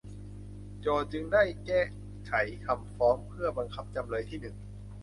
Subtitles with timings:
[0.81, 1.81] โจทก์จึงได้แก้
[2.25, 2.31] ไข
[2.65, 4.55] คำฟ้องเพื่อบังคับจำเลยที่หนึ่ง